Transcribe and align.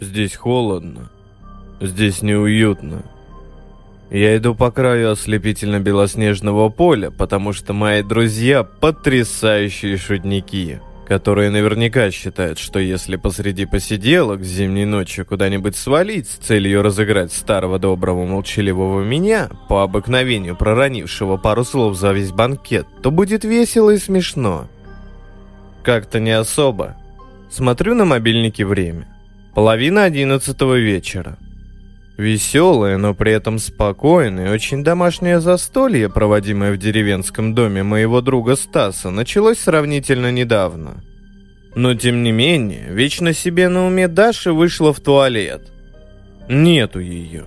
Здесь 0.00 0.34
холодно. 0.34 1.10
Здесь 1.78 2.22
неуютно. 2.22 3.02
Я 4.10 4.36
иду 4.38 4.54
по 4.54 4.70
краю 4.70 5.12
ослепительно-белоснежного 5.12 6.70
поля, 6.70 7.10
потому 7.10 7.52
что 7.52 7.74
мои 7.74 8.02
друзья 8.02 8.64
потрясающие 8.64 9.98
шутники, 9.98 10.80
которые 11.06 11.50
наверняка 11.50 12.10
считают, 12.10 12.58
что 12.58 12.78
если 12.78 13.16
посреди 13.16 13.66
посиделок 13.66 14.42
зимней 14.42 14.86
ночью 14.86 15.26
куда-нибудь 15.26 15.76
свалить 15.76 16.28
с 16.28 16.36
целью 16.36 16.82
разыграть 16.82 17.30
старого 17.30 17.78
доброго 17.78 18.24
молчаливого 18.24 19.04
меня, 19.04 19.50
по 19.68 19.82
обыкновению 19.82 20.56
проронившего 20.56 21.36
пару 21.36 21.62
слов 21.62 21.96
за 21.96 22.12
весь 22.12 22.32
банкет, 22.32 22.86
то 23.02 23.10
будет 23.10 23.44
весело 23.44 23.90
и 23.90 23.98
смешно. 23.98 24.66
Как-то 25.82 26.20
не 26.20 26.32
особо. 26.32 26.96
Смотрю 27.50 27.94
на 27.94 28.06
мобильнике 28.06 28.64
время. 28.64 29.06
Половина 29.54 30.04
одиннадцатого 30.04 30.78
вечера. 30.78 31.36
Веселое, 32.16 32.98
но 32.98 33.14
при 33.14 33.32
этом 33.32 33.58
спокойное, 33.58 34.52
очень 34.52 34.84
домашнее 34.84 35.40
застолье, 35.40 36.08
проводимое 36.08 36.72
в 36.72 36.76
деревенском 36.76 37.54
доме 37.54 37.82
моего 37.82 38.20
друга 38.20 38.56
Стаса, 38.56 39.10
началось 39.10 39.58
сравнительно 39.58 40.30
недавно. 40.30 41.02
Но 41.74 41.94
тем 41.94 42.22
не 42.22 42.30
менее, 42.30 42.88
вечно 42.90 43.32
себе 43.32 43.68
на 43.68 43.86
уме 43.86 44.06
Даша 44.06 44.52
вышла 44.52 44.92
в 44.92 45.00
туалет. 45.00 45.72
Нету 46.48 47.00
ее. 47.00 47.44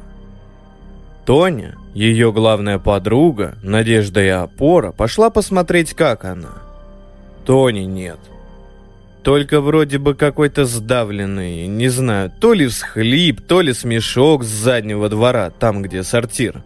Тоня, 1.25 1.75
ее 1.93 2.33
главная 2.33 2.79
подруга, 2.79 3.55
надежда 3.63 4.23
и 4.23 4.29
опора, 4.29 4.91
пошла 4.91 5.29
посмотреть, 5.29 5.93
как 5.93 6.25
она. 6.25 6.63
Тони 7.45 7.81
нет. 7.81 8.19
Только 9.23 9.61
вроде 9.61 9.99
бы 9.99 10.15
какой-то 10.15 10.65
сдавленный, 10.65 11.65
не 11.67 11.87
знаю, 11.87 12.29
то 12.29 12.53
ли 12.53 12.67
всхлип, 12.67 13.39
то 13.41 13.61
ли 13.61 13.73
смешок 13.73 14.43
с 14.43 14.47
заднего 14.47 15.07
двора, 15.07 15.49
там, 15.49 15.81
где 15.81 16.03
сортир. 16.03 16.61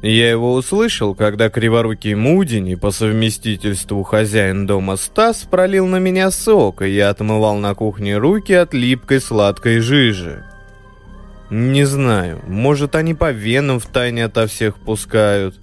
Я 0.00 0.30
его 0.30 0.54
услышал, 0.54 1.14
когда 1.14 1.50
криворукий 1.50 2.14
Мудини, 2.14 2.74
по 2.74 2.90
совместительству 2.90 4.02
хозяин 4.02 4.66
дома 4.66 4.96
Стас, 4.96 5.46
пролил 5.50 5.86
на 5.86 5.98
меня 5.98 6.30
сок, 6.30 6.82
и 6.82 6.90
я 6.90 7.10
отмывал 7.10 7.56
на 7.56 7.74
кухне 7.74 8.16
руки 8.16 8.52
от 8.52 8.72
липкой 8.72 9.20
сладкой 9.20 9.80
жижи. 9.80 10.42
Не 11.50 11.84
знаю, 11.84 12.40
может 12.46 12.94
они 12.94 13.14
по 13.14 13.30
венам 13.30 13.78
в 13.78 13.86
тайне 13.86 14.24
ото 14.24 14.46
всех 14.46 14.76
пускают. 14.76 15.54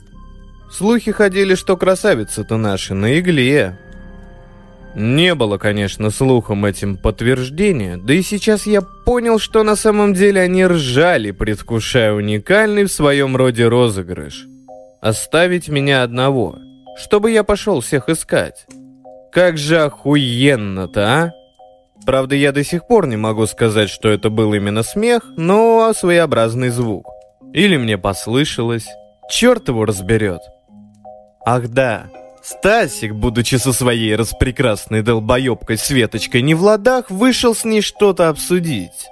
Слухи 0.72 1.12
ходили, 1.12 1.56
что 1.56 1.78
красавица-то 1.78 2.58
наша 2.58 2.96
на 2.96 3.20
игле, 3.20 3.78
не 4.96 5.34
было, 5.34 5.58
конечно, 5.58 6.12
слухом 6.12 6.66
этим 6.66 6.98
подтверждения, 6.98 7.98
да 7.98 8.14
и 8.14 8.22
сейчас 8.22 8.68
я 8.68 8.82
понял, 8.82 9.40
что 9.40 9.64
на 9.64 9.76
самом 9.76 10.14
деле 10.14 10.42
они 10.42 10.66
ржали, 10.66 11.32
предвкушая 11.32 12.14
уникальный 12.14 12.84
в 12.84 12.92
своем 12.92 13.36
роде 13.36 13.68
розыгрыш. 13.68 14.46
Оставить 15.02 15.68
меня 15.68 16.04
одного, 16.04 16.58
чтобы 16.98 17.32
я 17.32 17.44
пошел 17.44 17.82
всех 17.82 18.08
искать. 18.08 18.66
Как 19.32 19.58
же 19.58 19.80
охуенно-то, 19.80 21.02
а? 21.02 21.32
Правда, 22.06 22.36
я 22.36 22.52
до 22.52 22.64
сих 22.64 22.86
пор 22.86 23.08
не 23.08 23.18
могу 23.18 23.48
сказать, 23.48 23.90
что 23.90 24.10
это 24.10 24.30
был 24.30 24.54
именно 24.54 24.84
смех, 24.84 25.24
но 25.38 25.92
своеобразный 25.94 26.70
звук. 26.70 27.08
Или 27.54 27.78
мне 27.78 27.98
послышалось. 27.98 28.88
Черт 29.30 29.70
его 29.70 29.86
разберет. 29.86 30.42
Ах 31.46 31.70
да, 31.70 32.08
Стасик, 32.44 33.14
будучи 33.14 33.56
со 33.56 33.72
своей 33.72 34.16
распрекрасной 34.16 35.02
долбоебкой 35.02 35.78
Светочкой 35.78 36.42
не 36.42 36.54
в 36.54 36.62
ладах, 36.62 37.10
вышел 37.10 37.56
с 37.56 37.64
ней 37.64 37.82
что-то 37.82 38.28
обсудить. 38.28 39.08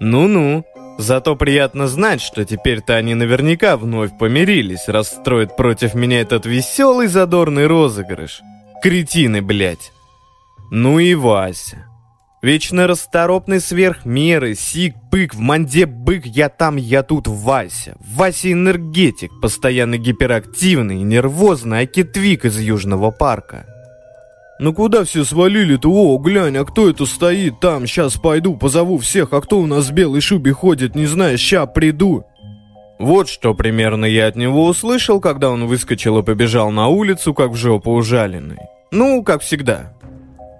Ну-ну, 0.00 0.64
зато 0.98 1.34
приятно 1.34 1.88
знать, 1.88 2.20
что 2.20 2.44
теперь-то 2.44 2.94
они 2.94 3.14
наверняка 3.14 3.78
вновь 3.78 4.16
помирились, 4.18 4.86
расстроят 4.86 5.56
против 5.56 5.94
меня 5.94 6.20
этот 6.20 6.44
веселый 6.44 7.06
задорный 7.06 7.66
розыгрыш. 7.66 8.42
Кретины, 8.82 9.40
блядь. 9.40 9.92
Ну 10.70 10.98
и 10.98 11.14
Вася. 11.14 11.87
Вечно 12.40 12.86
расторопный 12.86 13.60
сверх 13.60 14.04
меры, 14.04 14.54
сик, 14.54 14.94
пык, 15.10 15.34
в 15.34 15.40
манде 15.40 15.86
бык, 15.86 16.24
я 16.24 16.48
там, 16.48 16.76
я 16.76 17.02
тут, 17.02 17.26
Вася. 17.26 17.96
Вася 17.98 18.52
энергетик, 18.52 19.32
постоянно 19.42 19.98
гиперактивный, 19.98 21.02
нервозный, 21.02 21.80
акитвик 21.80 22.44
из 22.44 22.60
Южного 22.60 23.10
парка. 23.10 23.66
Ну 24.60 24.72
куда 24.72 25.04
все 25.04 25.24
свалили-то? 25.24 25.90
О, 25.90 26.18
глянь, 26.18 26.56
а 26.56 26.64
кто 26.64 26.88
это 26.88 27.06
стоит 27.06 27.58
там? 27.58 27.86
Сейчас 27.88 28.14
пойду, 28.14 28.56
позову 28.56 28.98
всех, 28.98 29.32
а 29.32 29.40
кто 29.40 29.58
у 29.58 29.66
нас 29.66 29.88
в 29.88 29.92
белой 29.92 30.20
шубе 30.20 30.52
ходит, 30.52 30.94
не 30.94 31.06
знаю, 31.06 31.38
ща 31.38 31.66
приду. 31.66 32.24
Вот 33.00 33.28
что 33.28 33.54
примерно 33.54 34.04
я 34.04 34.28
от 34.28 34.36
него 34.36 34.64
услышал, 34.66 35.20
когда 35.20 35.50
он 35.50 35.66
выскочил 35.66 36.18
и 36.18 36.22
побежал 36.22 36.70
на 36.70 36.86
улицу, 36.86 37.34
как 37.34 37.50
в 37.50 37.56
жопу 37.56 37.92
ужаленный. 37.92 38.58
Ну, 38.90 39.22
как 39.22 39.42
всегда, 39.42 39.92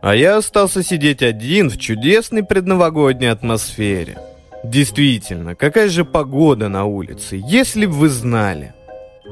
а 0.03 0.15
я 0.15 0.37
остался 0.37 0.83
сидеть 0.83 1.23
один 1.23 1.71
в 1.71 1.79
чудесной 1.79 2.45
предновогодней 2.45 3.31
атмосфере. 3.31 4.19
Действительно, 4.65 5.55
какая 5.55 5.89
же 5.89 6.05
погода 6.05 6.69
на 6.69 6.85
улице, 6.85 7.41
если 7.43 7.87
бы 7.87 7.93
вы 7.93 8.09
знали. 8.09 8.75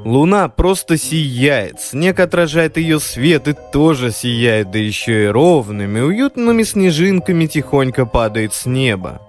Луна 0.04 0.48
просто 0.48 0.96
сияет, 0.96 1.80
снег 1.80 2.20
отражает 2.20 2.76
ее 2.76 3.00
свет 3.00 3.48
и 3.48 3.54
тоже 3.72 4.12
сияет, 4.12 4.70
да 4.70 4.78
еще 4.78 5.24
и 5.24 5.28
ровными, 5.28 6.00
уютными 6.00 6.62
снежинками 6.62 7.46
тихонько 7.46 8.06
падает 8.06 8.52
с 8.52 8.66
неба. 8.66 9.20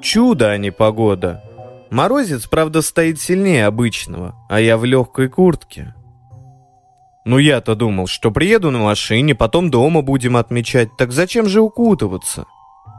Чудо, 0.00 0.50
а 0.50 0.56
не 0.56 0.70
погода. 0.70 1.42
Морозец, 1.90 2.46
правда, 2.46 2.80
стоит 2.82 3.20
сильнее 3.20 3.66
обычного, 3.66 4.34
а 4.48 4.60
я 4.60 4.76
в 4.76 4.84
легкой 4.84 5.28
куртке. 5.28 5.94
Ну 7.28 7.36
я-то 7.36 7.74
думал, 7.74 8.06
что 8.06 8.30
приеду 8.30 8.70
на 8.70 8.78
машине, 8.78 9.34
потом 9.34 9.70
дома 9.70 10.00
будем 10.00 10.38
отмечать, 10.38 10.96
так 10.96 11.12
зачем 11.12 11.46
же 11.46 11.60
укутываться? 11.60 12.46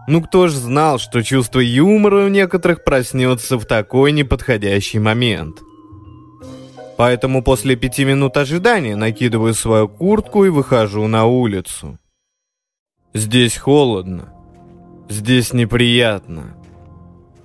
Ну 0.08 0.22
кто 0.22 0.48
ж 0.48 0.52
знал, 0.52 1.00
что 1.00 1.24
чувство 1.24 1.60
юмора 1.60 2.26
у 2.26 2.28
некоторых 2.28 2.84
проснется 2.84 3.58
в 3.58 3.66
такой 3.66 4.12
неподходящий 4.12 5.00
момент. 5.00 5.64
Поэтому 6.96 7.42
после 7.42 7.76
пяти 7.76 8.06
минут 8.06 8.38
ожидания 8.38 8.96
накидываю 8.96 9.56
свою 9.56 9.88
куртку 9.88 10.46
и 10.46 10.50
выхожу 10.50 11.08
на 11.08 11.26
улицу. 11.26 11.98
Здесь 13.16 13.58
холодно. 13.58 14.32
Здесь 15.10 15.54
неприятно. 15.54 16.56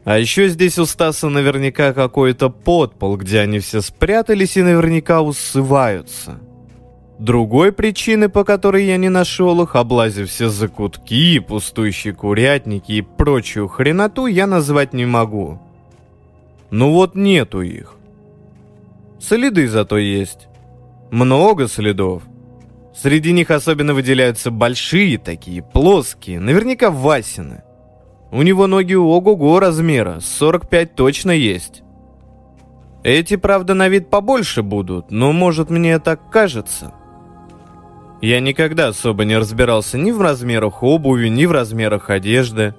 А 0.05 0.19
еще 0.19 0.51
здесь 0.51 0.79
у 0.79 0.85
Стаса 0.85 1.31
наверняка 1.31 1.95
какой-то 1.95 2.51
подпол, 2.51 3.17
где 3.17 3.41
они 3.41 3.61
все 3.61 3.81
спрятались 3.81 4.59
и 4.59 4.63
наверняка 4.63 5.23
усываются. 5.23 6.41
Другой 7.19 7.73
причины, 7.73 8.29
по 8.29 8.43
которой 8.43 8.85
я 8.87 8.97
не 8.97 9.09
нашел 9.09 9.63
их, 9.63 9.77
облазив 9.77 10.29
все 10.29 10.49
закутки, 10.49 11.39
пустующие 11.39 12.13
курятники 12.13 12.93
и 12.93 13.03
прочую 13.03 13.69
хреноту, 13.69 14.27
я 14.27 14.47
назвать 14.47 14.93
не 14.93 15.07
могу. 15.07 15.61
Ну 16.71 16.93
вот 16.93 17.15
нету 17.15 17.63
их. 17.63 17.95
Следы 19.21 19.69
зато 19.69 19.97
есть. 19.97 20.49
Много 21.13 21.69
следов. 21.69 22.25
Среди 22.95 23.33
них 23.33 23.51
особенно 23.51 23.95
выделяются 23.95 24.51
большие 24.51 25.19
такие, 25.19 25.63
плоские, 25.63 26.41
наверняка 26.41 26.91
Васины. 26.91 27.63
У 28.33 28.43
него 28.43 28.67
ноги 28.67 28.95
ого-го 28.95 29.61
размера, 29.61 30.19
45 30.21 30.95
точно 30.97 31.31
есть. 31.31 31.83
Эти, 33.05 33.37
правда, 33.37 33.75
на 33.75 33.89
вид 33.89 34.11
побольше 34.11 34.63
будут, 34.63 35.11
но 35.11 35.31
может 35.33 35.71
мне 35.71 35.99
так 36.01 36.31
кажется. 36.31 36.93
Я 38.25 38.41
никогда 38.41 38.89
особо 38.89 39.27
не 39.27 39.37
разбирался 39.37 39.99
ни 39.99 40.11
в 40.11 40.19
размерах 40.19 40.83
обуви, 40.83 41.29
ни 41.29 41.45
в 41.45 41.53
размерах 41.53 42.09
одежды. 42.09 42.75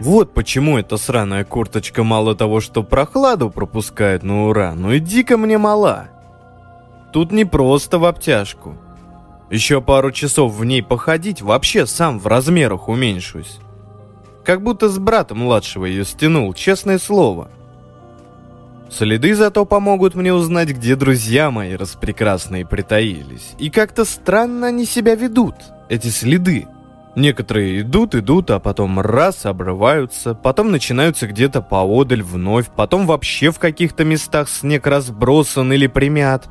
Вот 0.00 0.32
почему 0.32 0.78
эта 0.78 0.96
сраная 0.96 1.44
курточка 1.44 2.02
мало 2.02 2.34
того, 2.34 2.62
что 2.62 2.82
прохладу 2.82 3.50
пропускает 3.50 4.22
на 4.22 4.46
ура, 4.46 4.74
но 4.74 4.94
и 4.94 4.98
дико 4.98 5.36
мне 5.36 5.58
мала. 5.58 6.08
Тут 7.12 7.32
не 7.32 7.44
просто 7.44 7.98
в 7.98 8.06
обтяжку. 8.06 8.78
Еще 9.50 9.82
пару 9.82 10.10
часов 10.10 10.54
в 10.54 10.64
ней 10.64 10.82
походить, 10.82 11.42
вообще 11.42 11.84
сам 11.84 12.18
в 12.18 12.26
размерах 12.26 12.88
уменьшусь. 12.88 13.58
Как 14.42 14.62
будто 14.62 14.88
с 14.88 14.98
братом 14.98 15.40
младшего 15.40 15.84
ее 15.84 16.06
стянул, 16.06 16.54
честное 16.54 16.98
слово.— 16.98 17.50
Следы 18.92 19.34
зато 19.34 19.64
помогут 19.64 20.14
мне 20.14 20.34
узнать, 20.34 20.68
где 20.68 20.96
друзья 20.96 21.50
мои 21.50 21.76
распрекрасные 21.76 22.66
притаились. 22.66 23.54
И 23.58 23.70
как-то 23.70 24.04
странно 24.04 24.66
они 24.66 24.84
себя 24.84 25.14
ведут, 25.14 25.54
эти 25.88 26.08
следы. 26.08 26.66
Некоторые 27.16 27.80
идут, 27.80 28.14
идут, 28.14 28.50
а 28.50 28.58
потом 28.58 29.00
раз 29.00 29.46
обрываются, 29.46 30.34
потом 30.34 30.70
начинаются 30.70 31.26
где-то 31.26 31.62
поодаль 31.62 32.22
вновь, 32.22 32.68
потом 32.68 33.06
вообще 33.06 33.50
в 33.50 33.58
каких-то 33.58 34.04
местах 34.04 34.50
снег 34.50 34.86
разбросан 34.86 35.72
или 35.72 35.86
примят. 35.86 36.48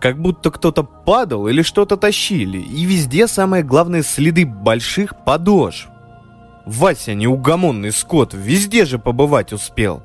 Как 0.00 0.20
будто 0.20 0.50
кто-то 0.50 0.82
падал 0.82 1.46
или 1.46 1.62
что-то 1.62 1.96
тащили, 1.96 2.58
и 2.58 2.84
везде 2.84 3.28
самое 3.28 3.62
главное 3.62 4.02
следы 4.02 4.44
больших 4.44 5.24
подошв. 5.24 5.88
Вася, 6.64 7.14
неугомонный 7.14 7.92
скот, 7.92 8.34
везде 8.34 8.86
же 8.86 8.98
побывать 8.98 9.52
успел. 9.52 10.02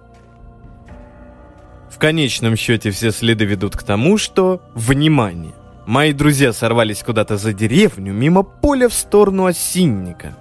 В 1.91 1.99
конечном 1.99 2.55
счете 2.55 2.89
все 2.91 3.11
следы 3.11 3.45
ведут 3.45 3.75
к 3.75 3.83
тому, 3.83 4.17
что... 4.17 4.61
Внимание! 4.73 5.53
Мои 5.85 6.13
друзья 6.13 6.53
сорвались 6.53 7.03
куда-то 7.03 7.37
за 7.37 7.53
деревню, 7.53 8.13
мимо 8.13 8.43
поля 8.43 8.87
в 8.87 8.93
сторону 8.93 9.45
осинника. 9.45 10.37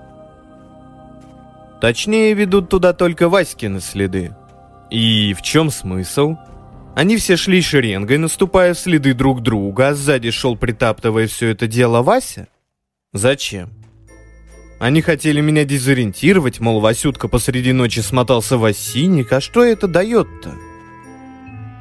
Точнее, 1.80 2.34
ведут 2.34 2.68
туда 2.68 2.92
только 2.92 3.28
Васькины 3.28 3.80
следы. 3.80 4.36
И 4.90 5.34
в 5.34 5.42
чем 5.42 5.70
смысл? 5.70 6.36
Они 6.94 7.16
все 7.16 7.36
шли 7.36 7.62
шеренгой, 7.62 8.18
наступая 8.18 8.74
в 8.74 8.78
следы 8.78 9.14
друг 9.14 9.42
друга, 9.42 9.88
а 9.88 9.94
сзади 9.94 10.30
шел, 10.30 10.56
притаптывая 10.56 11.26
все 11.26 11.48
это 11.48 11.66
дело, 11.66 12.02
Вася? 12.02 12.48
Зачем? 13.12 13.70
Они 14.78 15.02
хотели 15.02 15.40
меня 15.40 15.64
дезориентировать, 15.64 16.60
мол, 16.60 16.80
Васютка 16.80 17.28
посреди 17.28 17.72
ночи 17.72 18.00
смотался 18.00 18.56
в 18.56 18.64
осинник, 18.64 19.32
а 19.32 19.40
что 19.40 19.64
это 19.64 19.88
дает-то? 19.88 20.54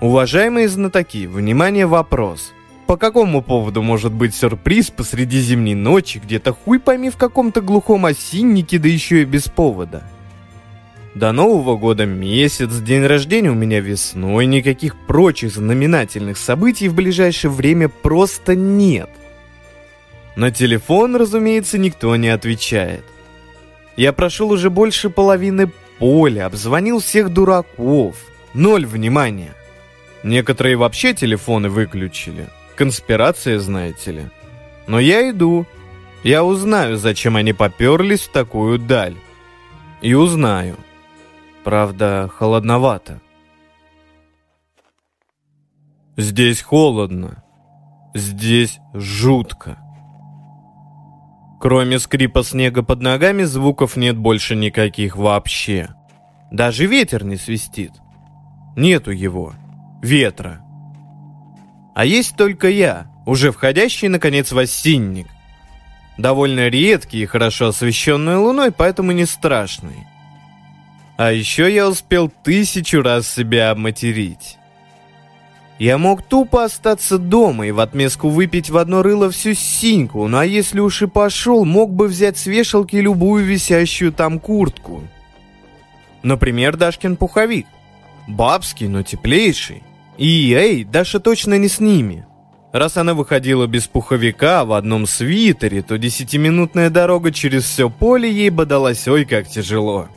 Уважаемые 0.01 0.69
знатоки, 0.69 1.27
внимание, 1.27 1.85
вопрос. 1.85 2.53
По 2.87 2.95
какому 2.95 3.41
поводу 3.41 3.81
может 3.81 4.13
быть 4.13 4.33
сюрприз 4.33 4.91
посреди 4.91 5.41
зимней 5.41 5.75
ночи, 5.75 6.21
где-то 6.23 6.53
хуй 6.53 6.79
пойми 6.79 7.09
в 7.09 7.17
каком-то 7.17 7.59
глухом 7.59 8.05
осиннике, 8.05 8.79
да 8.79 8.87
еще 8.87 9.23
и 9.23 9.25
без 9.25 9.49
повода? 9.49 10.03
До 11.15 11.33
Нового 11.33 11.75
года 11.75 12.05
месяц, 12.05 12.69
день 12.77 13.05
рождения 13.05 13.51
у 13.51 13.55
меня 13.55 13.81
весной, 13.81 14.45
никаких 14.45 14.95
прочих 14.95 15.51
знаменательных 15.51 16.37
событий 16.37 16.87
в 16.87 16.95
ближайшее 16.95 17.51
время 17.51 17.89
просто 17.89 18.55
нет. 18.55 19.09
На 20.37 20.49
телефон, 20.49 21.17
разумеется, 21.17 21.77
никто 21.77 22.15
не 22.15 22.29
отвечает. 22.29 23.03
Я 23.97 24.13
прошел 24.13 24.49
уже 24.49 24.69
больше 24.69 25.09
половины 25.09 25.69
поля, 25.97 26.45
обзвонил 26.45 27.01
всех 27.01 27.33
дураков. 27.33 28.15
Ноль 28.53 28.85
внимания. 28.85 29.53
Некоторые 30.23 30.75
вообще 30.75 31.13
телефоны 31.13 31.69
выключили. 31.69 32.47
Конспирация, 32.75 33.59
знаете 33.59 34.11
ли. 34.11 34.29
Но 34.87 34.99
я 34.99 35.29
иду. 35.29 35.65
Я 36.23 36.43
узнаю, 36.43 36.97
зачем 36.97 37.37
они 37.37 37.53
поперлись 37.53 38.21
в 38.21 38.31
такую 38.31 38.79
даль. 38.79 39.15
И 40.01 40.13
узнаю. 40.13 40.75
Правда, 41.63 42.29
холодновато. 42.33 43.21
Здесь 46.17 46.61
холодно. 46.61 47.43
Здесь 48.13 48.79
жутко. 48.93 49.77
Кроме 51.61 51.99
скрипа 51.99 52.43
снега 52.43 52.83
под 52.83 53.01
ногами, 53.01 53.43
звуков 53.43 53.95
нет 53.95 54.17
больше 54.17 54.55
никаких 54.55 55.15
вообще. 55.15 55.89
Даже 56.51 56.85
ветер 56.87 57.23
не 57.23 57.35
свистит. 57.35 57.91
Нету 58.75 59.11
его 59.11 59.53
ветра. 60.01 60.61
А 61.95 62.05
есть 62.05 62.35
только 62.35 62.69
я, 62.69 63.07
уже 63.25 63.51
входящий, 63.51 64.07
наконец, 64.07 64.51
в 64.51 64.57
осинник. 64.57 65.27
Довольно 66.17 66.67
редкий 66.67 67.21
и 67.21 67.25
хорошо 67.25 67.67
освещенный 67.67 68.37
луной, 68.37 68.71
поэтому 68.71 69.11
не 69.11 69.25
страшный. 69.25 70.07
А 71.17 71.31
еще 71.31 71.73
я 71.73 71.87
успел 71.87 72.29
тысячу 72.29 73.01
раз 73.01 73.27
себя 73.27 73.71
обматерить. 73.71 74.57
Я 75.79 75.97
мог 75.97 76.23
тупо 76.23 76.65
остаться 76.65 77.17
дома 77.17 77.67
и 77.67 77.71
в 77.71 77.79
отместку 77.79 78.27
выпить 78.27 78.69
в 78.69 78.77
одно 78.77 79.01
рыло 79.01 79.31
всю 79.31 79.53
синьку, 79.53 80.27
ну 80.27 80.37
а 80.37 80.45
если 80.45 80.81
уж 80.81 81.01
и 81.01 81.07
пошел, 81.07 81.63
мог 81.63 81.93
бы 81.93 82.07
взять 82.07 82.37
с 82.37 82.47
вешалки 82.47 82.97
любую 82.97 83.45
висящую 83.45 84.11
там 84.11 84.39
куртку. 84.39 85.03
Например, 86.21 86.75
Дашкин 86.75 87.15
пуховик. 87.15 87.65
Бабский, 88.27 88.87
но 88.87 89.03
теплейший. 89.03 89.83
И, 90.19 90.53
эй, 90.53 90.83
Даша 90.83 91.21
точно 91.21 91.57
не 91.57 91.69
с 91.69 91.79
ними. 91.79 92.25
Раз 92.73 92.97
она 92.97 93.13
выходила 93.13 93.67
без 93.67 93.87
пуховика 93.87 94.65
в 94.65 94.73
одном 94.73 95.07
свитере, 95.07 95.81
то 95.81 95.97
десятиминутная 95.97 96.89
дорога 96.89 97.31
через 97.31 97.63
все 97.63 97.89
поле 97.89 98.29
ей 98.29 98.49
бы 98.49 98.65
далась 98.65 99.07
ой 99.07 99.23
как 99.23 99.47
тяжело. 99.47 100.09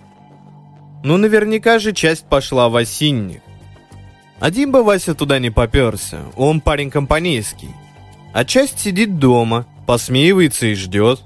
Ну, 1.04 1.18
наверняка 1.18 1.78
же 1.78 1.92
часть 1.92 2.24
пошла 2.24 2.68
в 2.68 2.74
осинник. 2.74 3.42
Один 4.40 4.72
бы 4.72 4.82
Вася 4.82 5.14
туда 5.14 5.38
не 5.38 5.50
поперся, 5.50 6.22
он 6.36 6.60
парень 6.60 6.90
компанейский. 6.90 7.70
А 8.32 8.44
часть 8.44 8.80
сидит 8.80 9.20
дома, 9.20 9.66
посмеивается 9.86 10.66
и 10.66 10.74
ждет. 10.74 11.22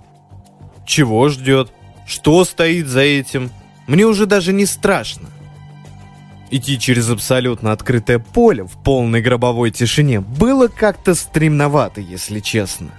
Чего 0.84 1.31
ждет? 1.31 1.73
Что 2.06 2.44
стоит 2.44 2.88
за 2.88 3.00
этим? 3.00 3.50
Мне 3.87 4.05
уже 4.05 4.26
даже 4.26 4.52
не 4.52 4.67
страшно. 4.67 5.31
Идти 6.50 6.78
через 6.78 7.10
абсолютно 7.10 7.72
открытое 7.72 8.19
поле 8.19 8.64
в 8.64 8.72
полной 8.82 9.20
гробовой 9.20 9.70
тишине 9.70 10.20
было 10.20 10.69
как-то 10.69 11.14
стремновато, 11.14 12.00
если 12.00 12.40
честно. 12.40 12.90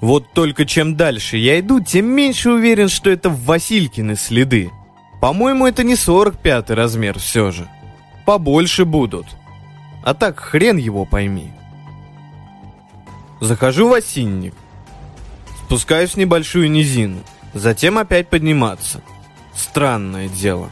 Вот 0.00 0.32
только 0.32 0.64
чем 0.64 0.96
дальше 0.96 1.36
я 1.36 1.58
иду, 1.60 1.80
тем 1.80 2.06
меньше 2.06 2.50
уверен, 2.50 2.88
что 2.88 3.10
это 3.10 3.28
Василькины 3.28 4.16
следы. 4.16 4.70
По-моему, 5.20 5.66
это 5.66 5.82
не 5.82 5.96
45 5.96 6.70
размер 6.70 7.18
все 7.18 7.50
же. 7.50 7.68
Побольше 8.24 8.84
будут. 8.84 9.26
А 10.04 10.14
так 10.14 10.38
хрен 10.38 10.76
его 10.76 11.04
пойми. 11.04 11.50
Захожу 13.40 13.88
в 13.88 13.92
осинник. 13.92 14.54
Спускаюсь 15.64 16.12
в 16.12 16.16
небольшую 16.16 16.70
низину. 16.70 17.18
Затем 17.52 17.98
опять 17.98 18.28
подниматься. 18.28 19.02
Странное 19.54 20.28
дело. 20.28 20.70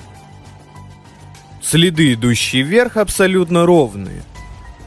Следы, 1.68 2.12
идущие 2.12 2.62
вверх, 2.62 2.96
абсолютно 2.96 3.66
ровные. 3.66 4.22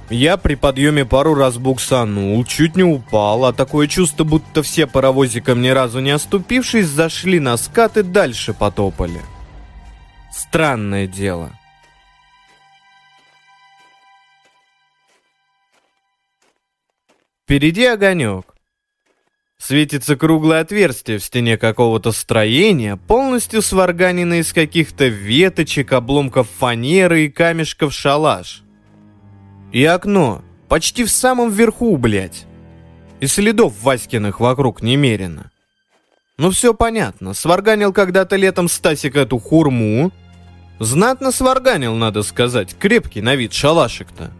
Я 0.09 0.37
при 0.37 0.55
подъеме 0.55 1.03
пару 1.03 1.35
раз 1.35 1.57
буксанул, 1.57 2.41
чуть 2.45 2.77
не 2.77 2.83
упал, 2.83 3.43
а 3.43 3.51
такое 3.51 3.87
чувство, 3.87 4.23
будто 4.23 4.63
все 4.63 4.87
паровозиком 4.87 5.61
ни 5.61 5.67
разу 5.67 5.99
не 5.99 6.11
оступившись, 6.11 6.87
зашли 6.87 7.41
на 7.41 7.57
скат 7.57 7.97
и 7.97 8.01
дальше 8.01 8.53
потопали. 8.53 9.19
Странное 10.31 11.05
дело. 11.05 11.51
Впереди 17.43 17.83
огонек. 17.83 18.55
Светится 19.59 20.15
круглое 20.15 20.61
отверстие 20.61 21.19
в 21.19 21.23
стене 21.23 21.57
какого-то 21.57 22.13
строения, 22.13 22.95
полностью 22.95 23.61
сварганенное 23.61 24.39
из 24.39 24.53
каких-то 24.53 25.07
веточек, 25.07 25.91
обломков 25.91 26.47
фанеры 26.57 27.25
и 27.25 27.29
камешков 27.29 27.93
шалаш. 27.93 28.63
И 29.73 29.83
окно, 29.83 30.41
почти 30.69 31.03
в 31.03 31.11
самом 31.11 31.51
верху, 31.51 31.97
блядь. 31.97 32.45
И 33.19 33.27
следов 33.27 33.73
Васькиных 33.83 34.39
вокруг 34.39 34.81
немерено. 34.81 35.51
Ну 36.37 36.51
все 36.51 36.73
понятно, 36.73 37.33
сварганил 37.33 37.91
когда-то 37.91 38.37
летом 38.37 38.69
Стасик 38.69 39.17
эту 39.17 39.39
хурму. 39.39 40.11
Знатно 40.79 41.33
сварганил, 41.33 41.95
надо 41.95 42.23
сказать, 42.23 42.77
крепкий 42.79 43.21
на 43.21 43.35
вид 43.35 43.51
шалашик-то. 43.51 44.31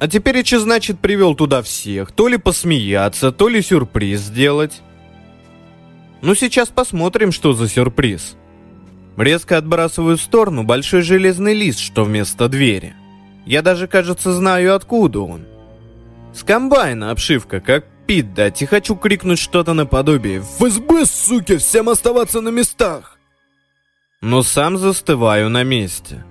А 0.00 0.06
теперь 0.06 0.44
что 0.44 0.60
значит 0.60 1.00
привел 1.00 1.34
туда 1.34 1.62
всех? 1.62 2.12
То 2.12 2.28
ли 2.28 2.36
посмеяться, 2.36 3.32
то 3.32 3.48
ли 3.48 3.60
сюрприз 3.60 4.20
сделать. 4.20 4.82
Ну 6.22 6.34
сейчас 6.34 6.68
посмотрим, 6.68 7.32
что 7.32 7.52
за 7.52 7.68
сюрприз. 7.68 8.36
Резко 9.16 9.58
отбрасываю 9.58 10.16
в 10.16 10.22
сторону 10.22 10.62
большой 10.62 11.02
железный 11.02 11.54
лист, 11.54 11.80
что 11.80 12.04
вместо 12.04 12.48
двери. 12.48 12.94
Я 13.46 13.62
даже, 13.62 13.88
кажется, 13.88 14.32
знаю, 14.32 14.74
откуда 14.74 15.20
он. 15.20 15.46
С 16.32 16.44
комбайна 16.44 17.10
обшивка, 17.10 17.60
как 17.60 17.86
пит 18.06 18.34
дать, 18.34 18.62
и 18.62 18.66
хочу 18.66 18.94
крикнуть 18.94 19.40
что-то 19.40 19.74
наподобие 19.74 20.40
«ФСБ, 20.40 21.06
суки, 21.06 21.56
всем 21.56 21.88
оставаться 21.88 22.40
на 22.40 22.50
местах!» 22.50 23.18
Но 24.20 24.42
сам 24.42 24.78
застываю 24.78 25.48
на 25.48 25.64
месте. 25.64 26.24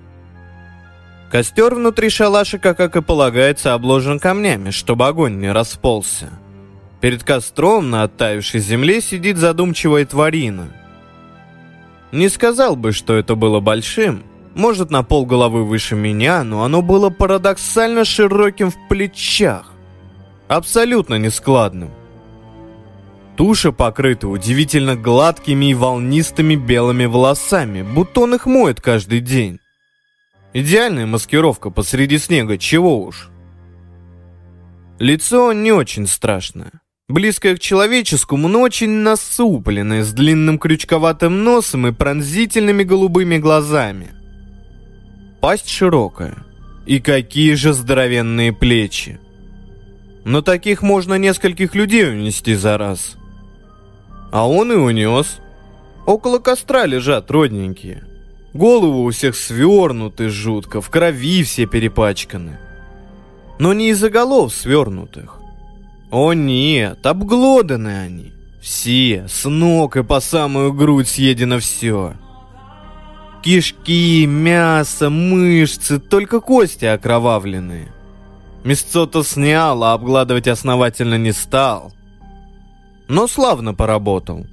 Костер 1.31 1.75
внутри 1.75 2.09
шалашика, 2.09 2.73
как 2.73 2.95
и 2.95 3.01
полагается, 3.01 3.73
обложен 3.73 4.19
камнями, 4.19 4.69
чтобы 4.69 5.07
огонь 5.07 5.39
не 5.39 5.51
расползся. 5.51 6.29
Перед 7.01 7.23
костром 7.23 7.89
на 7.89 8.03
оттаившей 8.03 8.59
земле 8.59 9.01
сидит 9.01 9.37
задумчивая 9.37 10.05
тварина. 10.05 10.69
Не 12.11 12.29
сказал 12.29 12.75
бы, 12.75 12.93
что 12.93 13.13
это 13.15 13.35
было 13.35 13.59
большим, 13.59 14.23
может 14.55 14.89
на 14.89 15.03
пол 15.03 15.25
головы 15.25 15.65
выше 15.65 15.95
меня, 15.95 16.43
но 16.43 16.63
оно 16.63 16.81
было 16.81 17.09
парадоксально 17.09 18.05
широким 18.05 18.71
в 18.71 18.75
плечах. 18.87 19.73
Абсолютно 20.47 21.15
нескладным. 21.15 21.91
Туша 23.35 23.71
покрыта 23.71 24.27
удивительно 24.29 24.95
гладкими 24.95 25.71
и 25.71 25.73
волнистыми 25.75 26.55
белыми 26.55 27.05
волосами, 27.05 27.83
будто 27.83 28.21
он 28.21 28.33
их 28.33 28.47
моет 28.47 28.81
каждый 28.81 29.19
день. 29.19 29.59
Идеальная 30.53 31.05
маскировка 31.05 31.69
посреди 31.69 32.17
снега, 32.17 32.57
чего 32.57 33.03
уж. 33.03 33.29
Лицо 34.99 35.53
не 35.53 35.71
очень 35.71 36.07
страшное. 36.07 36.81
Близкое 37.07 37.55
к 37.55 37.59
человеческому, 37.59 38.47
но 38.47 38.61
очень 38.61 38.89
насупленное, 38.89 40.03
с 40.03 40.11
длинным 40.11 40.59
крючковатым 40.59 41.43
носом 41.43 41.87
и 41.87 41.93
пронзительными 41.93 42.83
голубыми 42.83 43.37
глазами. 43.37 44.09
Пасть 45.39 45.69
широкая. 45.69 46.35
И 46.85 46.99
какие 46.99 47.53
же 47.53 47.73
здоровенные 47.73 48.51
плечи. 48.53 49.19
Но 50.25 50.41
таких 50.41 50.81
можно 50.81 51.13
нескольких 51.15 51.75
людей 51.75 52.09
унести 52.09 52.55
за 52.55 52.77
раз. 52.77 53.15
А 54.31 54.49
он 54.49 54.71
и 54.71 54.75
унес. 54.75 55.39
Около 56.05 56.39
костра 56.39 56.85
лежат 56.85 57.29
родненькие. 57.31 58.03
Головы 58.53 59.05
у 59.05 59.11
всех 59.11 59.35
свернуты 59.35 60.29
жутко, 60.29 60.81
в 60.81 60.89
крови 60.89 61.43
все 61.43 61.65
перепачканы. 61.65 62.59
Но 63.59 63.73
не 63.73 63.89
из-за 63.89 64.09
голов 64.09 64.53
свернутых. 64.53 65.39
О 66.11 66.33
нет, 66.33 67.05
обглоданы 67.05 67.89
они. 67.89 68.33
Все, 68.61 69.25
с 69.27 69.47
ног 69.47 69.97
и 69.97 70.03
по 70.03 70.19
самую 70.19 70.73
грудь 70.73 71.07
съедено 71.07 71.59
все. 71.59 72.13
Кишки, 73.43 74.25
мясо, 74.25 75.09
мышцы, 75.09 75.99
только 75.99 76.39
кости 76.39 76.85
окровавленные. 76.85 77.93
Мясцо-то 78.63 79.23
снял, 79.23 79.83
а 79.83 79.93
обгладывать 79.93 80.47
основательно 80.47 81.17
не 81.17 81.31
стал. 81.31 81.93
Но 83.07 83.27
славно 83.27 83.73
поработал. 83.73 84.45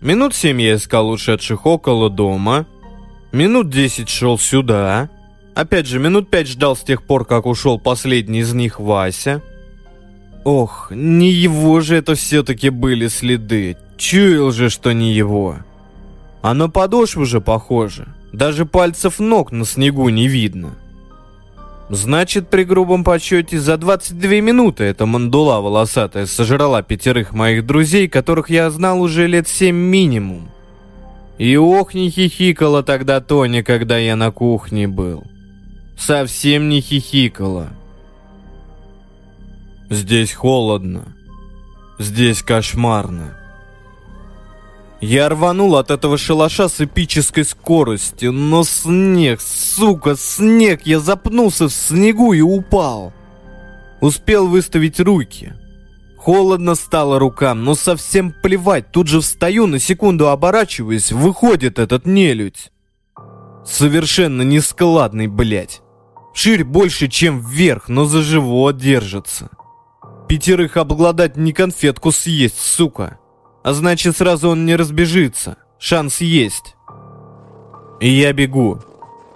Минут 0.00 0.34
семь 0.34 0.62
я 0.62 0.76
искал 0.76 1.08
ушедших 1.10 1.66
около 1.66 2.08
дома. 2.10 2.66
Минут 3.32 3.70
десять 3.70 4.08
шел 4.08 4.38
сюда. 4.38 5.10
Опять 5.54 5.86
же, 5.86 5.98
минут 5.98 6.30
пять 6.30 6.48
ждал 6.48 6.76
с 6.76 6.80
тех 6.80 7.02
пор, 7.02 7.24
как 7.24 7.46
ушел 7.46 7.78
последний 7.78 8.40
из 8.40 8.52
них 8.52 8.78
Вася. 8.78 9.42
Ох, 10.44 10.92
не 10.92 11.30
его 11.30 11.80
же 11.80 11.96
это 11.96 12.14
все-таки 12.14 12.70
были 12.70 13.08
следы. 13.08 13.76
Чуял 13.96 14.52
же, 14.52 14.70
что 14.70 14.92
не 14.92 15.12
его. 15.12 15.56
А 16.42 16.54
на 16.54 16.68
подошву 16.68 17.24
же 17.24 17.40
похоже. 17.40 18.06
Даже 18.32 18.64
пальцев 18.64 19.18
ног 19.18 19.50
на 19.50 19.64
снегу 19.64 20.08
не 20.08 20.28
видно. 20.28 20.74
Значит, 21.88 22.48
при 22.50 22.64
грубом 22.64 23.04
подсчете, 23.04 23.58
за 23.58 23.76
22 23.76 24.40
минуты 24.40 24.84
эта 24.84 25.06
мандула 25.06 25.60
волосатая 25.60 26.26
сожрала 26.26 26.82
пятерых 26.82 27.32
моих 27.32 27.64
друзей, 27.64 28.08
которых 28.08 28.50
я 28.50 28.70
знал 28.70 29.00
уже 29.00 29.26
лет 29.26 29.48
семь 29.48 29.76
минимум. 29.76 30.48
И 31.38 31.56
ох, 31.56 31.94
не 31.94 32.10
хихикала 32.10 32.82
тогда 32.82 33.20
Тоня, 33.20 33.62
когда 33.62 33.98
я 33.98 34.16
на 34.16 34.30
кухне 34.30 34.88
был. 34.88 35.24
Совсем 35.98 36.68
не 36.68 36.80
хихикала. 36.80 37.70
Здесь 39.90 40.32
холодно. 40.32 41.14
Здесь 41.98 42.42
кошмарно. 42.42 43.36
Я 45.00 45.28
рванул 45.28 45.76
от 45.76 45.90
этого 45.90 46.16
шалаша 46.16 46.68
с 46.68 46.80
эпической 46.80 47.44
скоростью, 47.44 48.32
но 48.32 48.64
снег, 48.64 49.40
сука, 49.42 50.16
снег, 50.16 50.82
я 50.86 51.00
запнулся 51.00 51.68
в 51.68 51.72
снегу 51.72 52.32
и 52.32 52.40
упал. 52.40 53.12
Успел 54.00 54.46
выставить 54.46 54.98
руки. 54.98 55.52
Холодно 56.26 56.74
стало 56.74 57.20
рукам, 57.20 57.62
но 57.62 57.76
совсем 57.76 58.32
плевать, 58.32 58.90
тут 58.90 59.06
же 59.06 59.20
встаю, 59.20 59.68
на 59.68 59.78
секунду 59.78 60.28
оборачиваюсь, 60.28 61.12
выходит 61.12 61.78
этот 61.78 62.04
нелюдь. 62.04 62.72
Совершенно 63.64 64.42
нескладный, 64.42 65.28
блядь. 65.28 65.82
Ширь 66.34 66.64
больше, 66.64 67.06
чем 67.06 67.38
вверх, 67.38 67.88
но 67.88 68.06
за 68.06 68.22
живот 68.22 68.76
держится. 68.76 69.50
Пятерых 70.28 70.76
обгладать 70.76 71.36
не 71.36 71.52
конфетку 71.52 72.10
съесть, 72.10 72.58
сука. 72.58 73.20
А 73.62 73.72
значит, 73.72 74.16
сразу 74.16 74.48
он 74.48 74.66
не 74.66 74.74
разбежится. 74.74 75.58
Шанс 75.78 76.20
есть. 76.22 76.74
И 78.00 78.08
я 78.08 78.32
бегу. 78.32 78.80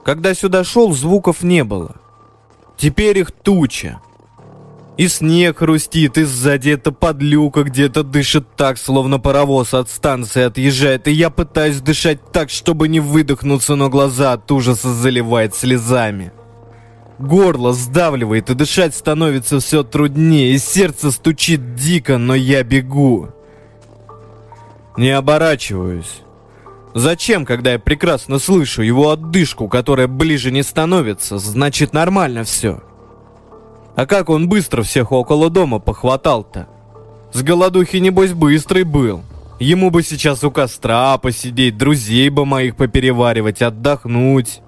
Когда 0.04 0.34
сюда 0.34 0.64
шел, 0.64 0.92
звуков 0.92 1.44
не 1.44 1.62
было. 1.62 2.00
Теперь 2.76 3.16
их 3.18 3.30
туча. 3.30 4.00
И 5.00 5.08
снег 5.08 5.60
хрустит, 5.60 6.18
и 6.18 6.24
сзади 6.24 6.68
эта 6.68 6.92
подлюка 6.92 7.62
где-то 7.62 8.02
дышит 8.02 8.54
так, 8.54 8.76
словно 8.76 9.18
паровоз 9.18 9.72
от 9.72 9.88
станции 9.88 10.42
отъезжает, 10.42 11.08
и 11.08 11.12
я 11.12 11.30
пытаюсь 11.30 11.80
дышать 11.80 12.18
так, 12.32 12.50
чтобы 12.50 12.86
не 12.86 13.00
выдохнуться, 13.00 13.76
но 13.76 13.88
глаза 13.88 14.34
от 14.34 14.52
ужаса 14.52 14.92
заливает 14.92 15.54
слезами. 15.54 16.32
Горло 17.18 17.72
сдавливает, 17.72 18.50
и 18.50 18.54
дышать 18.54 18.94
становится 18.94 19.58
все 19.60 19.84
труднее, 19.84 20.52
и 20.52 20.58
сердце 20.58 21.10
стучит 21.12 21.74
дико, 21.76 22.18
но 22.18 22.34
я 22.34 22.62
бегу. 22.62 23.30
Не 24.98 25.12
оборачиваюсь. 25.12 26.20
Зачем, 26.94 27.46
когда 27.46 27.72
я 27.72 27.78
прекрасно 27.78 28.38
слышу 28.38 28.82
его 28.82 29.08
отдышку, 29.08 29.66
которая 29.66 30.08
ближе 30.08 30.50
не 30.50 30.62
становится, 30.62 31.38
значит 31.38 31.94
нормально 31.94 32.44
все. 32.44 32.82
А 34.00 34.06
как 34.06 34.30
он 34.30 34.48
быстро 34.48 34.82
всех 34.82 35.12
около 35.12 35.50
дома 35.50 35.78
похватал-то? 35.78 36.68
С 37.34 37.42
голодухи, 37.42 37.98
небось, 37.98 38.32
быстрый 38.32 38.84
был. 38.84 39.20
Ему 39.58 39.90
бы 39.90 40.02
сейчас 40.02 40.42
у 40.42 40.50
костра 40.50 41.18
посидеть, 41.18 41.76
друзей 41.76 42.30
бы 42.30 42.46
моих 42.46 42.76
попереваривать, 42.76 43.60
отдохнуть. 43.60 44.62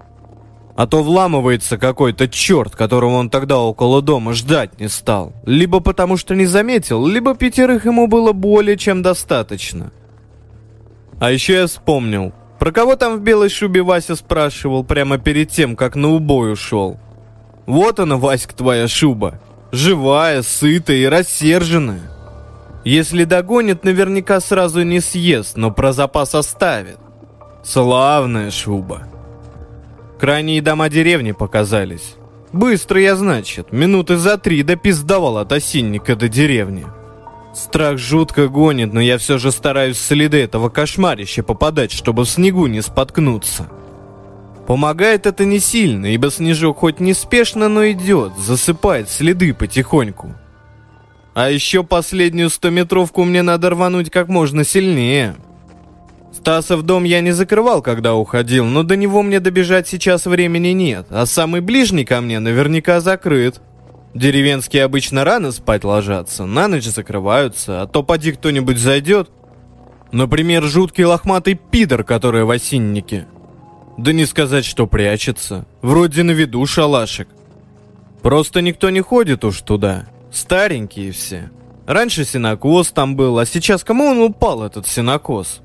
А 0.77 0.87
то 0.87 1.03
вламывается 1.03 1.79
какой-то 1.79 2.29
черт, 2.29 2.77
которого 2.77 3.15
он 3.15 3.31
тогда 3.31 3.59
около 3.59 4.03
дома 4.03 4.35
ждать 4.35 4.79
не 4.79 4.89
стал. 4.91 5.33
Либо 5.47 5.81
потому 5.81 6.19
что 6.19 6.35
не 6.35 6.45
заметил, 6.45 7.07
либо 7.07 7.35
пятерых 7.35 7.87
ему 7.87 8.09
было 8.09 8.33
более 8.33 8.77
чем 8.77 9.01
достаточно. 9.01 9.93
А 11.21 11.31
еще 11.31 11.55
я 11.55 11.67
вспомнил. 11.69 12.35
Про 12.59 12.71
кого 12.71 12.97
там 12.97 13.17
в 13.17 13.23
белой 13.23 13.49
шубе 13.49 13.83
Вася 13.83 14.15
спрашивал 14.15 14.85
прямо 14.85 15.17
перед 15.17 15.49
тем, 15.49 15.75
как 15.75 15.97
на 15.97 16.11
убой 16.11 16.53
ушел? 16.53 17.01
Вот 17.67 18.01
она, 18.01 18.17
Васька, 18.17 18.55
твоя 18.55 18.89
шуба. 18.89 19.41
Живая, 19.71 20.43
сытая 20.43 20.97
и 20.97 21.07
рассерженная. 21.07 22.11
Если 22.85 23.25
догонит, 23.25 23.85
наверняка 23.85 24.41
сразу 24.41 24.83
не 24.83 25.01
съест, 25.01 25.57
но 25.57 25.71
про 25.71 25.93
запас 25.93 26.35
оставит. 26.35 26.99
Славная 27.63 28.51
шуба. 28.51 29.05
Крайние 30.19 30.61
дома 30.61 30.89
деревни 30.89 31.33
показались. 31.33 32.17
Быстро 32.53 33.01
я, 33.01 33.17
значит, 33.17 33.73
минуты 33.73 34.17
за 34.17 34.37
три 34.37 34.63
допиздавал 34.63 35.39
от 35.39 35.53
осинника 35.53 36.17
до 36.17 36.29
деревни. 36.29 36.87
Страх 37.55 37.99
жутко 37.99 38.49
гонит, 38.49 38.93
но 38.93 39.01
я 39.01 39.17
все 39.19 39.39
же 39.39 39.53
стараюсь 39.53 39.99
следы 39.99 40.43
этого 40.43 40.69
кошмарища 40.69 41.43
попадать, 41.43 41.93
чтобы 41.93 42.25
в 42.25 42.29
снегу 42.29 42.67
не 42.67 42.83
споткнуться. 42.83 43.69
Помогает 44.67 45.27
это 45.27 45.45
не 45.45 45.59
сильно, 45.59 46.07
ибо 46.07 46.31
снежок 46.31 46.79
хоть 46.79 47.01
неспешно, 47.01 47.69
но 47.69 47.91
идет, 47.91 48.33
засыпает 48.39 49.11
следы 49.11 49.55
потихоньку. 49.55 50.35
А 51.35 51.51
еще 51.51 51.83
последнюю 51.83 52.51
стометровку 52.51 53.25
мне 53.25 53.43
надо 53.43 53.71
рвануть 53.71 54.11
как 54.11 54.29
можно 54.29 54.65
сильнее. 54.65 55.37
Стасов 56.33 56.83
дом 56.83 57.05
я 57.05 57.21
не 57.21 57.33
закрывал, 57.33 57.83
когда 57.83 58.15
уходил, 58.15 58.65
но 58.65 58.83
до 58.83 58.97
него 58.97 59.23
мне 59.23 59.41
добежать 59.41 59.89
сейчас 59.89 60.27
времени 60.27 60.69
нет, 60.69 61.07
а 61.11 61.27
самый 61.27 61.61
ближний 61.61 62.05
ко 62.05 62.21
мне 62.21 62.39
наверняка 62.39 63.01
закрыт. 63.01 63.61
Деревенские 64.15 64.85
обычно 64.85 65.25
рано 65.25 65.53
спать 65.53 65.85
ложатся, 65.85 66.45
на 66.45 66.69
ночь 66.69 66.85
закрываются, 66.85 67.83
а 67.83 67.87
то 67.87 68.03
поди 68.03 68.33
кто-нибудь 68.33 68.79
зайдет. 68.79 69.31
Например, 70.13 70.63
жуткий 70.65 71.05
лохматый 71.05 71.55
пидор, 71.55 72.05
который 72.05 72.45
в 72.45 72.51
осиннике. 72.51 73.27
Да 73.97 74.13
не 74.13 74.25
сказать, 74.27 74.65
что 74.65 74.87
прячется. 74.87 75.67
Вроде 75.83 76.23
на 76.23 76.31
виду 76.31 76.65
шалашик. 76.67 77.29
Просто 78.23 78.63
никто 78.63 78.91
не 78.91 79.01
ходит 79.01 79.45
уж 79.45 79.61
туда. 79.61 80.07
Старенькие 80.31 81.13
все. 81.13 81.51
Раньше 81.87 82.25
синокос 82.25 82.93
там 82.93 83.17
был, 83.17 83.39
а 83.39 83.47
сейчас 83.47 83.85
кому 83.85 84.07
он 84.07 84.19
упал, 84.21 84.63
этот 84.63 84.87
синокос? 84.87 85.61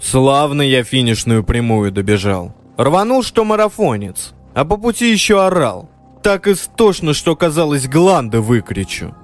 Славно 0.00 0.62
я 0.62 0.84
финишную 0.84 1.44
прямую 1.44 1.92
добежал. 1.92 2.54
Рванул, 2.76 3.22
что 3.22 3.44
марафонец. 3.44 4.34
А 4.54 4.64
по 4.64 4.76
пути 4.76 5.10
еще 5.10 5.44
орал 5.44 5.88
так 6.28 6.46
истошно, 6.46 7.14
что 7.14 7.36
казалось, 7.36 7.88
гланды 7.88 8.40
выкричу. 8.40 9.14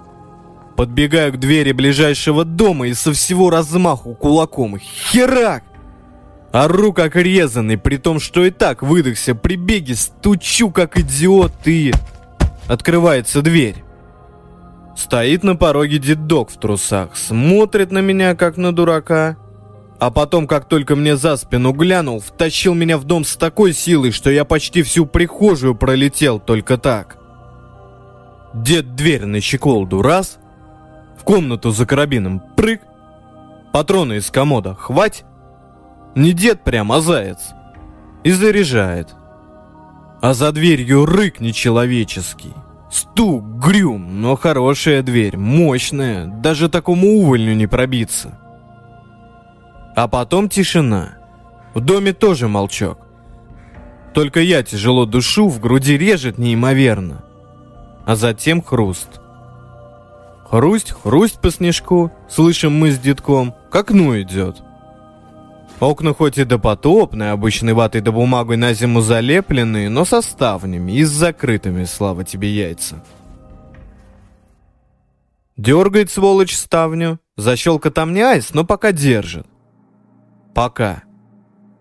Подбегаю 0.74 1.34
к 1.34 1.36
двери 1.36 1.72
ближайшего 1.72 2.46
дома 2.46 2.88
и 2.88 2.94
со 2.94 3.12
всего 3.12 3.50
размаху 3.50 4.14
кулаком. 4.14 4.78
Херак! 4.78 5.64
Ору 6.54 6.92
как 6.92 7.16
резанный, 7.16 7.76
при 7.76 7.96
том, 7.96 8.20
что 8.20 8.44
и 8.44 8.50
так 8.50 8.82
выдохся 8.82 9.34
при 9.34 9.56
беге, 9.56 9.94
стучу 9.94 10.70
как 10.70 10.98
идиот 10.98 11.52
и... 11.66 11.92
Открывается 12.68 13.42
дверь. 13.42 13.84
Стоит 14.96 15.42
на 15.42 15.56
пороге 15.56 15.98
дедок 15.98 16.50
в 16.50 16.58
трусах, 16.58 17.16
смотрит 17.16 17.90
на 17.90 17.98
меня 17.98 18.34
как 18.36 18.56
на 18.56 18.72
дурака 18.72 19.36
а 19.98 20.10
потом, 20.10 20.46
как 20.46 20.66
только 20.66 20.96
мне 20.96 21.16
за 21.16 21.36
спину 21.36 21.72
глянул, 21.72 22.20
втащил 22.20 22.74
меня 22.74 22.98
в 22.98 23.04
дом 23.04 23.24
с 23.24 23.36
такой 23.36 23.72
силой, 23.72 24.10
что 24.10 24.30
я 24.30 24.44
почти 24.44 24.82
всю 24.82 25.06
прихожую 25.06 25.74
пролетел 25.74 26.38
только 26.38 26.76
так. 26.76 27.16
Дед 28.52 28.94
дверь 28.94 29.24
на 29.24 29.40
щеколду 29.40 30.02
раз, 30.02 30.38
В 31.18 31.24
комнату 31.24 31.70
за 31.70 31.86
карабином 31.86 32.42
прыг. 32.54 32.82
Патроны 33.72 34.18
из 34.18 34.30
комода 34.30 34.74
хвать. 34.74 35.24
Не 36.14 36.32
дед 36.32 36.62
прям, 36.62 36.92
а 36.92 37.00
заяц. 37.00 37.52
И 38.22 38.30
заряжает. 38.30 39.14
А 40.22 40.32
за 40.32 40.52
дверью 40.52 41.06
рык 41.06 41.40
нечеловеческий. 41.40 42.54
Стук, 42.90 43.44
грюм, 43.44 44.20
но 44.20 44.36
хорошая 44.36 45.02
дверь, 45.02 45.36
мощная, 45.36 46.26
даже 46.26 46.68
такому 46.68 47.18
увольню 47.18 47.54
не 47.54 47.66
пробиться. 47.66 48.38
А 49.96 50.06
потом 50.06 50.48
тишина. 50.48 51.16
В 51.74 51.80
доме 51.80 52.12
тоже 52.12 52.46
молчок. 52.46 52.98
Только 54.14 54.40
я 54.40 54.62
тяжело 54.62 55.06
душу, 55.06 55.48
в 55.48 55.60
груди 55.60 55.98
режет 55.98 56.38
неимоверно. 56.38 57.24
А 58.06 58.14
затем 58.14 58.62
хруст. 58.62 59.20
Хрусть, 60.48 60.92
хрусть 60.92 61.40
по 61.40 61.50
снежку, 61.50 62.12
слышим 62.28 62.72
мы 62.78 62.92
с 62.92 62.98
детком, 62.98 63.54
к 63.70 63.74
окну 63.74 64.20
идет. 64.20 64.62
Окна 65.80 66.14
хоть 66.14 66.38
и 66.38 66.44
допотопные, 66.44 67.32
обычной 67.32 67.72
ватой 67.72 68.00
да 68.00 68.12
бумагой 68.12 68.56
на 68.56 68.72
зиму 68.72 69.00
залепленные, 69.00 69.90
но 69.90 70.04
со 70.04 70.22
ставнями 70.22 70.92
и 70.92 71.04
с 71.04 71.10
закрытыми, 71.10 71.84
слава 71.84 72.24
тебе, 72.24 72.54
яйца. 72.54 73.04
Дергает 75.56 76.10
сволочь 76.10 76.54
ставню, 76.54 77.20
защелка 77.36 77.90
там 77.90 78.12
не 78.12 78.22
айс, 78.22 78.54
но 78.54 78.64
пока 78.64 78.92
держит. 78.92 79.46
Пока. 80.54 81.02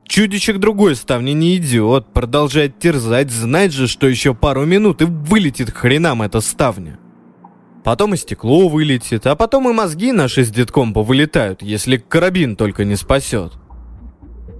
Чудичек 0.05 0.57
другой 0.57 0.95
ставни 0.95 1.31
не 1.31 1.57
идет, 1.57 2.07
продолжает 2.13 2.77
терзать, 2.77 3.31
знает 3.31 3.71
же, 3.71 3.87
что 3.87 4.07
еще 4.07 4.33
пару 4.33 4.65
минут 4.65 5.01
и 5.01 5.05
вылетит 5.05 5.71
хренам 5.71 6.21
эта 6.21 6.41
ставня. 6.41 6.99
Потом 7.83 8.13
и 8.13 8.17
стекло 8.17 8.67
вылетит, 8.69 9.25
а 9.27 9.35
потом 9.35 9.69
и 9.69 9.73
мозги 9.73 10.11
наши 10.11 10.43
с 10.43 10.49
детком 10.49 10.93
повылетают, 10.93 11.61
если 11.61 11.97
карабин 11.97 12.55
только 12.55 12.85
не 12.85 12.95
спасет. 12.95 13.53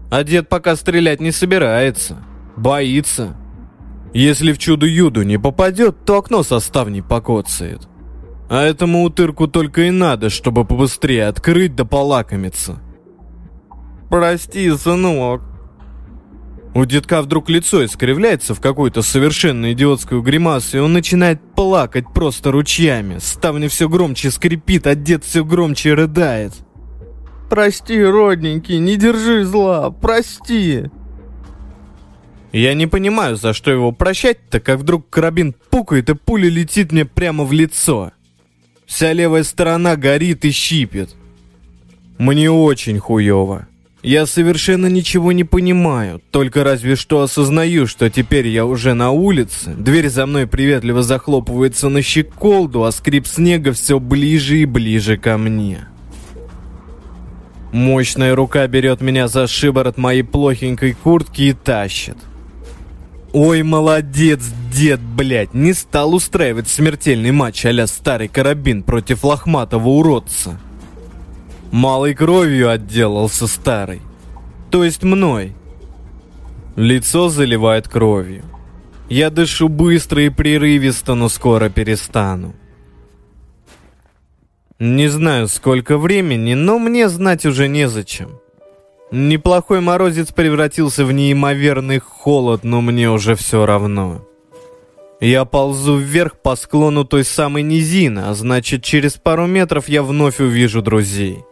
А 0.10 0.24
дед 0.24 0.50
пока 0.50 0.76
стрелять 0.76 1.20
не 1.20 1.32
собирается. 1.32 2.18
Боится. 2.56 3.36
Если 4.14 4.52
в 4.52 4.60
чудо-юду 4.60 5.24
не 5.24 5.40
попадет, 5.40 6.06
то 6.06 6.18
окно 6.18 6.44
со 6.44 6.60
ставней 6.60 7.02
покоцает. 7.02 7.88
А 8.50 8.62
этому 8.62 9.04
утырку 9.04 9.48
только 9.48 9.84
и 9.84 9.92
надо, 9.92 10.30
чтобы 10.30 10.66
побыстрее 10.66 11.28
открыть 11.28 11.76
да 11.76 11.86
полакомиться. 11.86 12.80
«Прости, 14.10 14.70
сынок». 14.78 15.42
У 16.76 16.86
детка 16.86 17.22
вдруг 17.22 17.50
лицо 17.50 17.86
искривляется 17.86 18.54
в 18.54 18.62
какую-то 18.62 19.02
совершенно 19.02 19.74
идиотскую 19.74 20.22
гримасу, 20.22 20.78
и 20.78 20.80
он 20.80 20.94
начинает 20.94 21.40
плакать 21.56 22.06
просто 22.14 22.52
ручьями. 22.52 23.18
Ставня 23.20 23.70
все 23.70 23.88
громче 23.88 24.32
скрипит, 24.32 24.86
а 24.88 24.96
дед 24.96 25.24
все 25.24 25.44
громче 25.44 25.94
рыдает. 25.94 26.54
Прости, 27.54 28.04
родненький, 28.04 28.80
не 28.80 28.98
держи 28.98 29.44
зла, 29.44 29.92
прости. 29.92 30.86
Я 32.52 32.74
не 32.74 32.88
понимаю, 32.88 33.36
за 33.36 33.54
что 33.54 33.70
его 33.70 33.92
прощать-то, 33.92 34.60
как 34.60 34.80
вдруг 34.80 35.08
карабин 35.12 35.54
пукает 35.70 36.10
и 36.10 36.16
пуля 36.16 36.50
летит 36.50 36.92
мне 36.92 37.06
прямо 37.06 37.44
в 37.44 37.54
лицо. 37.54 38.12
Вся 38.88 39.14
левая 39.14 39.44
сторона 39.44 39.96
горит 39.96 40.46
и 40.46 40.50
щипет. 40.50 41.14
Мне 42.18 42.50
очень 42.50 42.98
хуево. 42.98 43.68
Я 44.02 44.26
совершенно 44.26 44.88
ничего 44.88 45.32
не 45.32 45.44
понимаю, 45.44 46.24
только 46.32 46.64
разве 46.64 46.96
что 46.96 47.22
осознаю, 47.22 47.86
что 47.86 48.10
теперь 48.10 48.48
я 48.48 48.66
уже 48.66 48.96
на 48.96 49.12
улице, 49.12 49.76
дверь 49.78 50.10
за 50.10 50.26
мной 50.26 50.48
приветливо 50.48 51.04
захлопывается 51.04 51.90
на 51.90 52.02
щеколду, 52.02 52.84
а 52.84 52.92
скрип 52.92 53.28
снега 53.28 53.74
все 53.74 54.00
ближе 54.00 54.58
и 54.58 54.66
ближе 54.66 55.18
ко 55.18 55.38
мне. 55.38 55.88
Мощная 57.74 58.36
рука 58.36 58.68
берет 58.68 59.02
меня 59.02 59.28
за 59.28 59.48
шиворот 59.48 59.98
моей 59.98 60.22
плохенькой 60.22 60.94
куртки 60.94 61.42
и 61.42 61.54
тащит. 61.54 62.18
Ой, 63.34 63.64
молодец, 63.64 64.44
дед, 64.72 65.00
блядь, 65.00 65.56
не 65.56 65.74
стал 65.74 66.14
устраивать 66.14 66.68
смертельный 66.68 67.32
матч 67.32 67.66
а 67.66 67.88
старый 67.88 68.28
карабин 68.28 68.84
против 68.84 69.24
лохматого 69.24 69.90
уродца. 69.90 70.60
Малой 71.72 72.14
кровью 72.14 72.70
отделался 72.70 73.48
старый. 73.48 74.02
То 74.70 74.84
есть 74.84 75.02
мной. 75.02 75.56
Лицо 76.76 77.30
заливает 77.30 77.88
кровью. 77.88 78.44
Я 79.10 79.32
дышу 79.32 79.68
быстро 79.68 80.22
и 80.22 80.30
прерывисто, 80.30 81.16
но 81.16 81.28
скоро 81.28 81.70
перестану. 81.70 82.54
Не 84.86 85.08
знаю, 85.08 85.48
сколько 85.48 85.98
времени, 85.98 86.56
но 86.56 86.78
мне 86.78 87.08
знать 87.08 87.46
уже 87.46 87.70
незачем. 87.70 88.42
Неплохой 89.12 89.80
морозец 89.80 90.34
превратился 90.34 91.06
в 91.06 91.14
неимоверный 91.14 92.00
холод, 92.00 92.66
но 92.66 92.82
мне 92.82 93.10
уже 93.10 93.36
все 93.36 93.66
равно. 93.66 94.28
Я 95.22 95.46
ползу 95.46 95.96
вверх 95.96 96.36
по 96.42 96.58
склону 96.58 97.06
той 97.06 97.24
самой 97.24 97.64
низины, 97.64 98.26
а 98.28 98.34
значит, 98.34 98.84
через 98.84 99.14
пару 99.14 99.48
метров 99.48 99.88
я 99.88 100.04
вновь 100.04 100.42
увижу 100.42 100.82
друзей. 100.82 101.46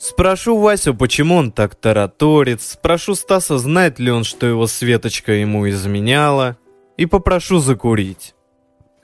Спрошу 0.00 0.58
Васю, 0.58 0.94
почему 0.94 1.36
он 1.36 1.52
так 1.52 1.76
тараторит, 1.76 2.60
спрошу 2.60 3.14
Стаса, 3.14 3.58
знает 3.58 4.00
ли 4.00 4.10
он, 4.10 4.24
что 4.24 4.48
его 4.48 4.66
Светочка 4.66 5.30
ему 5.30 5.68
изменяла, 5.68 6.56
и 6.96 7.06
попрошу 7.06 7.60
закурить. 7.60 8.34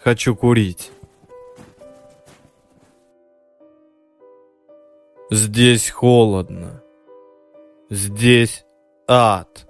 Хочу 0.03 0.35
курить. 0.35 0.91
Здесь 5.35 5.91
холодно. 5.91 6.81
Здесь 7.91 8.65
ад. 9.09 9.64